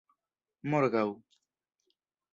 morgaŭ 0.71 1.05